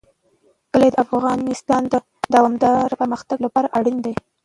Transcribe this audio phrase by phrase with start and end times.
[0.71, 1.95] کلي د افغانستان د
[2.33, 4.13] دوامداره پرمختګ لپاره اړین دي.